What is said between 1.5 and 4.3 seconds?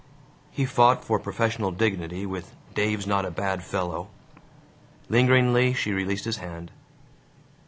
dignity with, "Dave 's not a bad fellow."